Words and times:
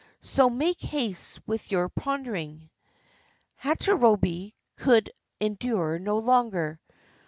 So 0.23 0.49
make 0.49 0.81
haste 0.81 1.47
with 1.47 1.69
your 1.71 1.87
pondering." 1.87 2.71
Hachirobei 3.63 4.53
could 4.75 5.11
endure 5.39 5.99
no 5.99 6.17
longer. 6.17 6.79